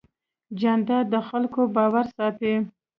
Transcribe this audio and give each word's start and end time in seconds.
جانداد 0.59 1.05
د 1.13 1.15
خلکو 1.29 1.61
باور 1.75 2.05
ساتي. 2.17 2.53